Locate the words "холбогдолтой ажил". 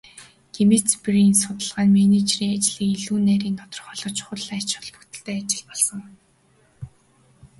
4.77-5.63